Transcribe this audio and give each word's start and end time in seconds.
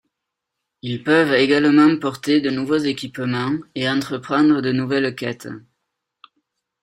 Ils 0.81 1.03
peuvent 1.03 1.35
également 1.35 1.95
porter 1.99 2.41
de 2.41 2.49
nouveaux 2.49 2.77
équipements 2.79 3.59
et 3.75 3.87
entreprendre 3.87 4.59
de 4.59 4.71
nouvelles 4.71 5.13
quêtes. 5.15 5.47